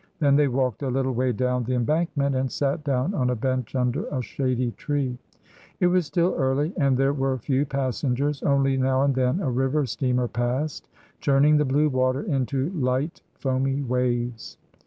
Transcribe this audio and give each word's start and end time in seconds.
Then 0.17 0.35
they 0.35 0.47
walked 0.47 0.81
a 0.81 0.89
little 0.89 1.11
way 1.13 1.31
down 1.31 1.63
the 1.63 1.75
embankment, 1.75 2.35
and 2.35 2.51
sat 2.51 2.83
down 2.83 3.13
on 3.13 3.29
a 3.29 3.35
bench 3.35 3.75
under 3.75 4.07
a 4.07 4.19
shady 4.23 4.71
tree. 4.71 5.19
It 5.79 5.85
was 5.85 6.07
still 6.07 6.33
early, 6.35 6.73
and 6.75 6.97
there 6.97 7.13
were 7.13 7.37
few 7.37 7.67
passengers; 7.67 8.41
only 8.41 8.77
now 8.77 9.03
and 9.03 9.13
then 9.13 9.41
a 9.41 9.51
river 9.51 9.85
steamer 9.85 10.27
passed, 10.27 10.89
churning 11.19 11.57
the 11.57 11.65
blue 11.65 11.87
water 11.89 12.23
into 12.23 12.71
light, 12.71 13.21
foamy 13.35 13.83
waves. 13.83 14.57